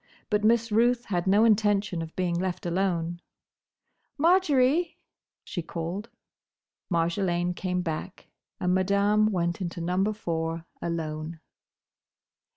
But 0.31 0.43
Miss 0.43 0.71
Ruth 0.71 1.05
had 1.05 1.27
no 1.27 1.45
intention 1.45 2.01
of 2.01 2.15
being 2.15 2.33
left 2.33 2.65
alone. 2.65 3.21
"Marjory!" 4.17 4.97
she 5.43 5.61
called. 5.61 6.09
Marjolaine 6.89 7.53
came 7.53 7.81
back; 7.83 8.27
and 8.59 8.73
Madame 8.73 9.27
went 9.31 9.61
into 9.61 9.79
Number 9.79 10.11
Four 10.13 10.65
alone. 10.81 11.39